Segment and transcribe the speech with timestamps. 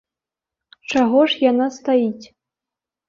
[0.93, 2.25] Чаго ж яна стаіць?